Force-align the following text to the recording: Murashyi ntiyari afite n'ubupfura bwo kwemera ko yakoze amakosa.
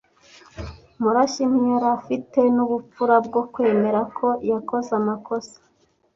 Murashyi 1.01 1.43
ntiyari 1.49 1.87
afite 1.97 2.39
n'ubupfura 2.55 3.15
bwo 3.25 3.41
kwemera 3.53 3.99
ko 4.17 4.27
yakoze 4.51 4.89
amakosa. 4.99 5.57